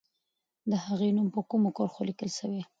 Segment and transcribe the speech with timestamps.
[0.69, 2.61] د هغې نوم په کومو کرښو لیکل سوی؟